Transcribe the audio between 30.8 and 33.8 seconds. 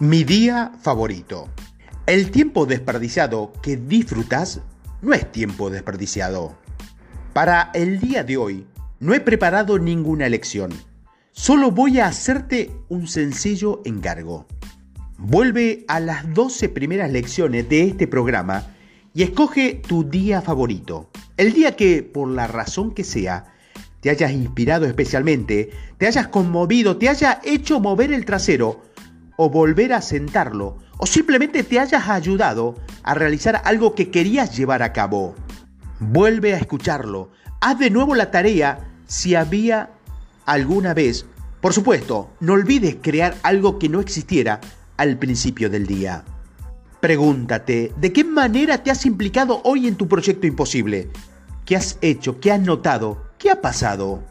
o simplemente te hayas ayudado a realizar